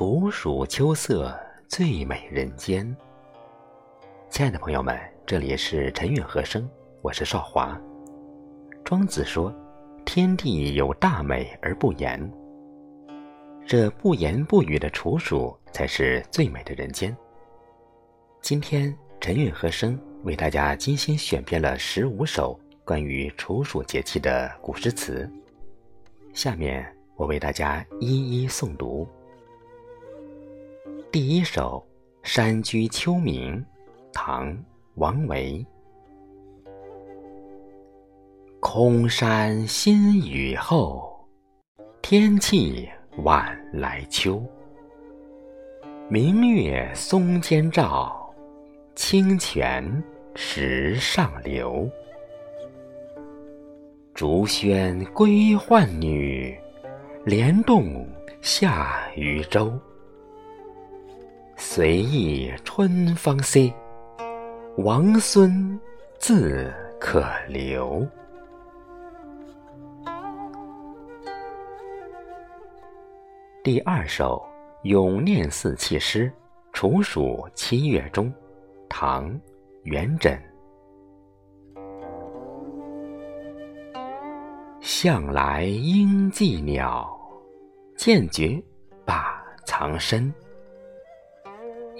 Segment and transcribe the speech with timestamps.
[0.00, 2.96] 处暑秋色，最美人间。
[4.30, 6.66] 亲爱的朋友们，这里是晨韵和声，
[7.02, 7.78] 我是少华。
[8.82, 9.54] 庄子说
[10.06, 12.18] ：“天地有大美而不言。”
[13.68, 17.14] 这不言不语的处暑，才是最美的人间。
[18.40, 25.30] 今天晨韵和声为大家精心选编了十五首关于处暑节气的古诗词，
[26.32, 29.06] 下面我为大家一一诵读。
[31.12, 31.84] 第一首
[32.28, 33.56] 《山居秋暝》，
[34.12, 34.48] 唐·
[34.94, 35.66] 王维。
[38.60, 41.26] 空山新雨后，
[42.00, 42.88] 天气
[43.24, 44.40] 晚来秋。
[46.08, 48.32] 明月松间照，
[48.94, 49.84] 清泉
[50.36, 51.90] 石上流。
[54.14, 56.56] 竹喧归浣女，
[57.24, 58.06] 莲动
[58.40, 59.76] 下渔舟。
[61.72, 63.72] 随意春芳歇，
[64.78, 65.78] 王孙
[66.18, 66.68] 自
[66.98, 68.04] 可留。
[73.62, 74.44] 第二首
[74.88, 76.28] 《咏念四气诗》，
[76.72, 78.34] 处暑七月中，
[78.88, 79.30] 唐·
[79.84, 80.36] 元稹。
[84.80, 87.08] 向来应寄鸟，
[87.96, 88.60] 渐觉
[89.04, 90.34] 把藏身。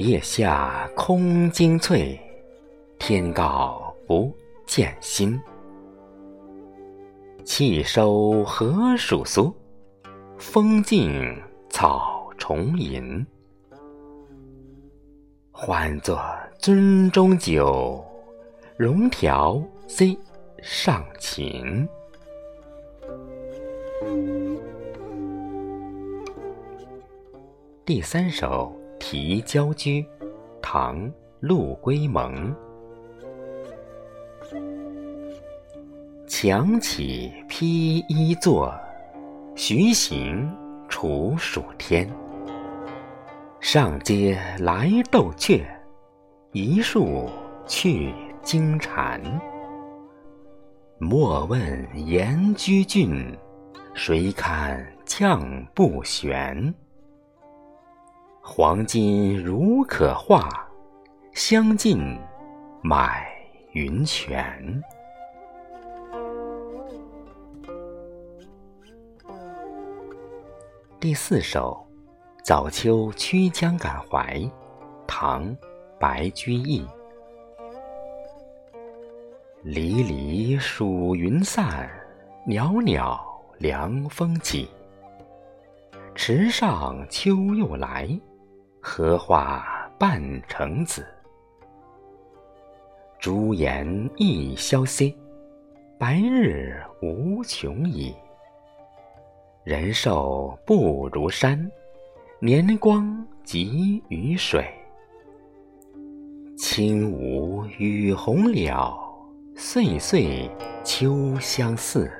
[0.00, 2.18] 叶下空惊翠，
[2.98, 4.34] 天高不
[4.64, 5.38] 见心。
[7.44, 9.54] 气收何属苏？
[10.38, 13.26] 风静草重吟。
[15.52, 16.18] 欢作
[16.58, 18.02] 樽中酒，
[18.78, 20.16] 融调虽
[20.62, 21.86] 上琴。
[27.84, 28.74] 第三首。
[29.00, 30.02] 《题郊居》
[30.60, 31.00] 唐·
[31.40, 32.54] 陆龟蒙。
[36.28, 38.72] 墙起披衣坐，
[39.56, 40.48] 徐行
[40.86, 42.08] 处暑天。
[43.58, 45.66] 上阶来斗雀，
[46.52, 47.28] 一树
[47.66, 49.20] 去惊蝉。
[50.98, 53.34] 莫问严居峻，
[53.94, 56.72] 谁堪将不悬？
[58.52, 60.48] 黄金如可化，
[61.32, 62.18] 相近
[62.82, 63.24] 买
[63.74, 64.82] 云泉。
[70.98, 71.86] 第四首
[72.44, 74.36] 《早秋曲江感怀》，
[75.06, 75.48] 唐·
[76.00, 76.84] 白居易。
[79.62, 81.88] 离离暑云散，
[82.44, 83.16] 袅袅
[83.58, 84.68] 凉风起。
[86.16, 88.20] 池上秋又来。
[88.82, 89.62] 荷花
[89.98, 91.06] 半城子，
[93.18, 95.14] 朱颜一萧歇，
[95.98, 98.14] 白日无穷已。
[99.64, 101.70] 人寿不如山，
[102.40, 104.64] 年光急于水。
[106.56, 108.98] 轻舞与红了，
[109.54, 110.50] 岁岁
[110.82, 112.10] 秋相似。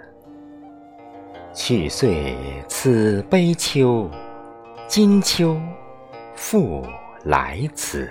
[1.55, 2.37] 去岁
[2.69, 4.11] 此悲秋，
[4.87, 5.59] 今秋。
[6.43, 6.83] 复
[7.23, 8.11] 来此。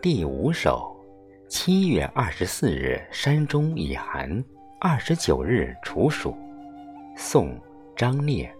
[0.00, 0.96] 第五首，
[1.48, 4.42] 七月二十四日山中已寒，
[4.80, 6.34] 二十九日处暑。
[7.16, 7.48] 宋·
[7.96, 8.50] 张烈。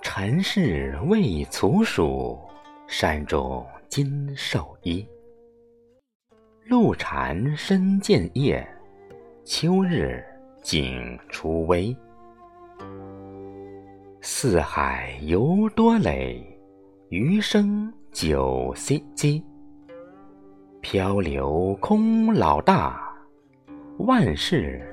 [0.00, 2.38] 尘世未处暑，
[2.86, 5.04] 山中今受衣。
[6.66, 8.66] 露蝉深见夜，
[9.44, 10.24] 秋日
[10.62, 11.94] 景初微。
[14.20, 16.44] 四海犹多累，
[17.08, 19.44] 余生九溪鸡。
[20.80, 23.16] 漂流空老大，
[23.98, 24.84] 万事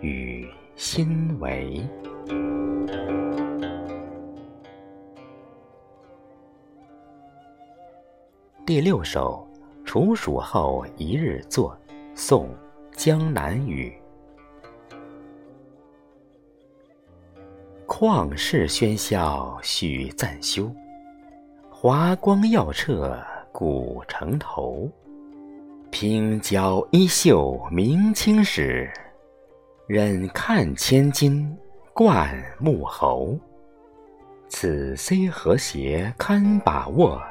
[0.00, 1.86] 与心为。
[8.64, 9.46] 第六首
[9.84, 11.78] 《处暑后一日作》，
[12.14, 12.46] 宋·
[12.96, 14.01] 江南雨。
[18.04, 20.68] 旷世喧嚣许暂休，
[21.70, 23.16] 华光耀彻
[23.52, 24.90] 古城头。
[25.88, 28.90] 平交衣袖明青史，
[29.86, 31.56] 忍看千金
[31.94, 32.28] 冠
[32.58, 33.38] 幕侯。
[34.48, 37.22] 此虽和谐堪把握，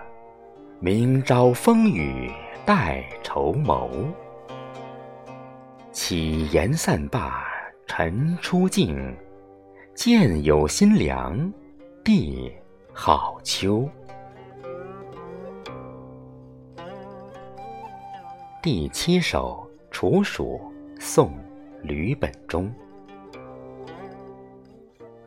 [0.79, 2.31] 明朝风雨
[2.65, 3.89] 待筹谋。
[5.91, 7.43] 岂言散罢
[7.85, 9.13] 尘出镜，
[10.03, 11.53] 见有新凉，
[12.03, 12.51] 地
[12.91, 13.87] 好秋。
[18.63, 20.59] 第七首《处暑》
[20.99, 21.27] 宋·
[21.83, 22.73] 吕本中。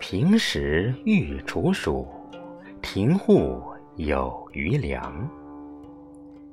[0.00, 2.08] 平时遇处暑，
[2.82, 3.62] 庭户
[3.94, 5.30] 有余粮。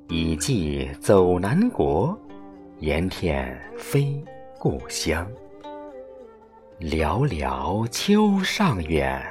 [0.09, 2.15] 已寄走南国，
[2.81, 4.24] 盐田非
[4.59, 5.27] 故乡。
[6.81, 9.22] 寥寥秋尚远，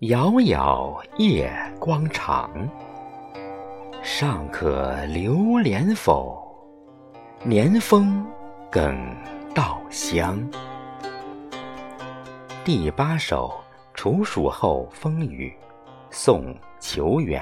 [0.00, 1.48] 杳杳夜
[1.78, 2.50] 光长。
[4.02, 6.44] 尚可留连否？
[7.44, 8.26] 年丰
[8.68, 9.14] 更
[9.54, 10.44] 稻香。
[12.64, 13.48] 第八首
[13.96, 15.56] 《处暑后风雨》，
[16.10, 17.40] 宋·裘远。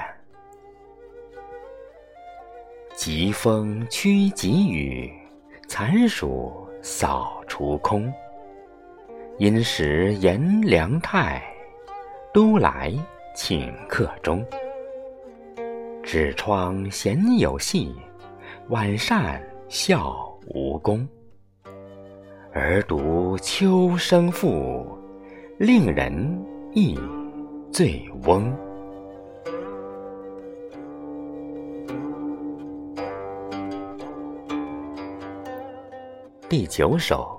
[2.93, 5.11] 疾风驱疾雨，
[5.67, 8.13] 残暑扫除空。
[9.39, 11.41] 因时炎凉态，
[12.33, 12.93] 都来
[13.33, 14.45] 请客中。
[16.03, 17.95] 纸窗闲有戏，
[18.67, 21.07] 晚扇笑无功。
[22.51, 24.85] 而独秋声复，
[25.57, 26.37] 令人
[26.73, 26.99] 忆
[27.71, 28.53] 醉翁。
[36.49, 37.38] 第九首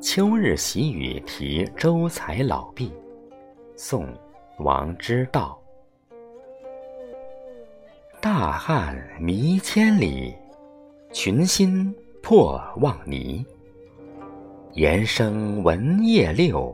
[0.00, 2.88] 秋日喜雨题周才老毕》，
[3.74, 4.06] 宋·
[4.58, 5.60] 王之道。
[8.20, 10.32] 大汉弥千里，
[11.12, 11.92] 群星
[12.22, 13.44] 破望霓。
[14.74, 16.72] 岩声闻夜六，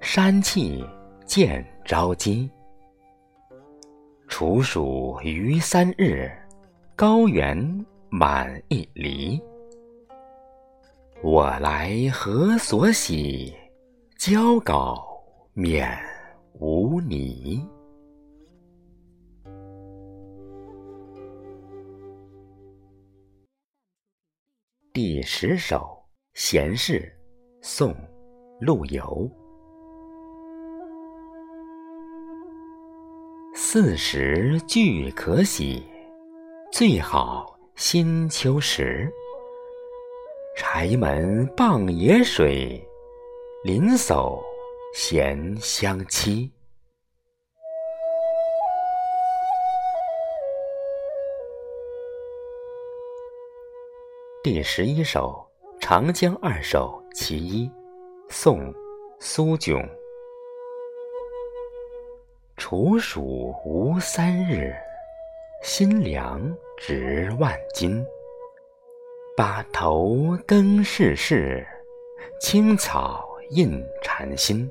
[0.00, 0.84] 山气
[1.24, 2.50] 见朝鸡。
[4.26, 6.28] 处暑余三日，
[6.96, 7.56] 高原
[8.08, 9.40] 满一犁。
[11.26, 13.56] 我来何所喜？
[14.18, 15.02] 交稿
[15.54, 15.88] 免
[16.60, 17.66] 无泥。
[24.92, 25.78] 第十首
[26.34, 27.00] 《闲事》，
[27.66, 27.90] 宋·
[28.60, 29.26] 陆游。
[33.54, 35.82] 四时俱可喜，
[36.70, 39.10] 最好新秋时。
[40.56, 42.80] 柴门傍野水，
[43.64, 44.40] 林叟
[44.94, 46.48] 闲相栖。
[54.44, 55.44] 第十一首
[55.80, 57.66] 《长江二首·其一》，
[58.28, 58.60] 宋·
[59.18, 59.84] 苏炯。
[62.56, 64.72] 处暑无三日，
[65.64, 66.40] 新凉
[66.78, 68.06] 值万金。
[69.36, 71.66] 把头更世事，
[72.40, 74.70] 青草印禅心。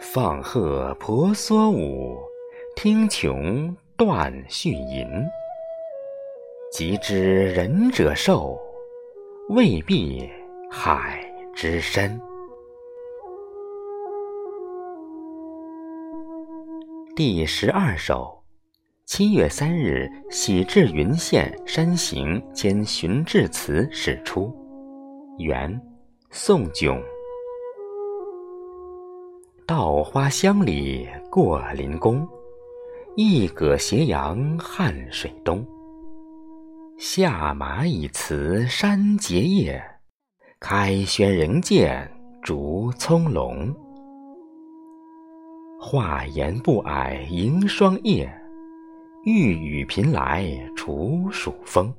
[0.00, 2.18] 放鹤婆娑舞，
[2.74, 5.06] 听琼断续吟。
[6.72, 8.58] 即知仁者寿，
[9.50, 10.28] 未必
[10.68, 11.24] 海
[11.54, 12.20] 之深。
[17.14, 18.37] 第十二首。
[19.08, 24.54] 七月三日，喜至云县山行兼寻至词始出。
[25.38, 25.80] 元，
[26.30, 27.02] 宋炯。
[29.66, 32.28] 稻花香里过林宫，
[33.16, 35.66] 一葛斜阳汉水东。
[36.98, 39.82] 下马以辞山结叶，
[40.60, 42.06] 开轩仍见
[42.42, 43.74] 竹葱茏。
[45.80, 48.30] 画檐不矮迎霜叶。
[49.24, 50.46] 欲雨频来
[50.76, 51.92] 处暑风，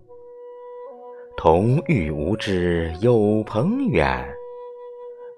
[1.36, 4.26] 同欲无知有朋远，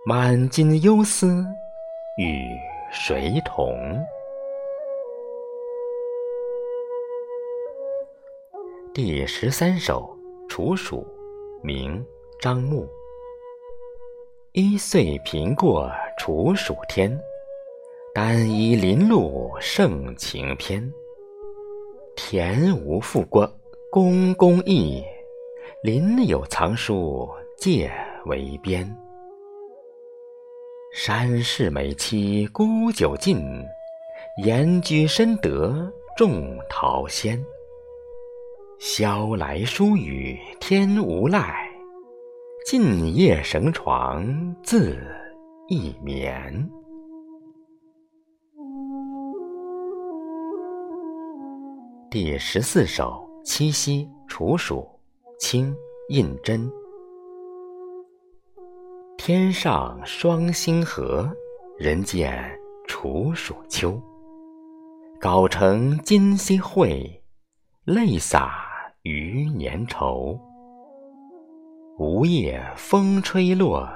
[0.05, 1.43] 满襟忧思
[2.17, 2.45] 与
[2.91, 3.75] 谁同？
[8.93, 10.15] 第十三首
[10.47, 10.97] 《处暑》，
[11.63, 11.99] 明·
[12.39, 12.87] 张牧。
[14.51, 17.19] 一岁平过楚蜀天，
[18.13, 20.93] 单依林路胜晴篇。
[22.15, 23.49] 田无复过
[23.89, 25.03] 公公义，
[25.81, 27.91] 林有藏书借
[28.25, 28.85] 为边。
[30.93, 33.41] 山势美期沽酒尽，
[34.43, 37.43] 岩居深得种桃仙。
[38.77, 41.65] 萧来疏雨天无赖，
[42.65, 44.99] 静夜绳床自
[45.69, 46.69] 一眠。
[52.11, 54.85] 第十四首《七夕·处暑》，
[55.39, 55.73] 清·
[56.09, 56.69] 胤禛。
[59.17, 61.31] 天上双星河，
[61.77, 62.37] 人间
[62.85, 63.97] 处暑秋。
[65.21, 67.23] 高城今夕会，
[67.85, 68.65] 泪洒
[69.03, 70.37] 余年愁。
[71.97, 73.87] 梧叶风吹落，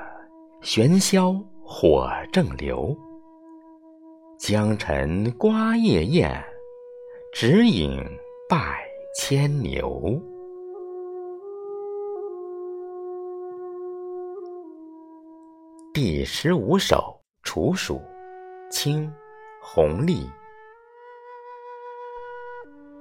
[0.62, 2.98] 玄霄火正流。
[4.40, 6.42] 江晨瓜叶艳，
[7.38, 8.02] 只影
[8.48, 8.82] 百
[9.14, 10.18] 千牛。
[15.94, 16.96] 第十五首
[17.44, 17.96] 《处暑》，
[18.72, 19.06] 清·
[19.62, 20.30] 弘历。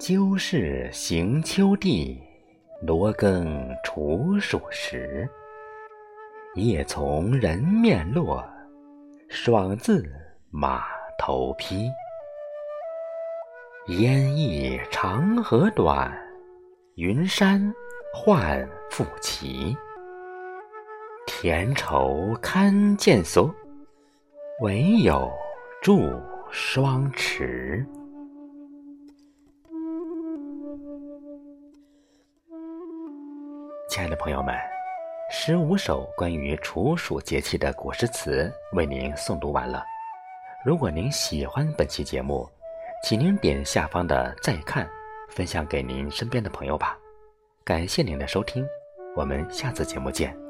[0.01, 2.21] 鸠是行秋地，
[2.83, 5.29] 罗庚处暑时。
[6.57, 8.45] 夜从人面落，
[9.29, 10.05] 爽自
[10.51, 10.83] 马
[11.21, 11.89] 头披。
[13.89, 16.11] 烟翳长河短，
[16.95, 17.61] 云山
[18.15, 19.77] 换复齐。
[21.27, 23.55] 田畴堪见所，
[24.63, 25.31] 唯有
[25.83, 26.19] 著
[26.51, 27.87] 双池。
[33.91, 34.55] 亲爱的朋友们，
[35.31, 39.85] 十五首关于处暑节气的古诗词为您诵读完了。
[40.65, 42.49] 如果您喜欢本期节目，
[43.05, 44.89] 请您点下方的再看，
[45.29, 46.99] 分享给您身边的朋友吧。
[47.63, 48.67] 感谢您的收听，
[49.15, 50.44] 我们下次节目见。